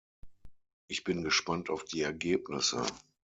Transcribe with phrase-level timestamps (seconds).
[0.87, 2.87] Ich bin gespannt auf die Ergebnisse.